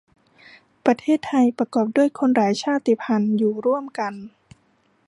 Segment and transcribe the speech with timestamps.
[0.85, 4.13] ประเทศไทย ประกอบด้วยคนหลายชาติพันธุ์อยู่ร่วมกัน